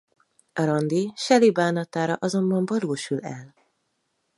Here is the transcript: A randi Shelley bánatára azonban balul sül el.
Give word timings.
A 0.53 0.63
randi 0.65 1.13
Shelley 1.15 1.51
bánatára 1.51 2.13
azonban 2.19 2.65
balul 2.65 2.95
sül 2.95 3.19
el. 3.19 3.53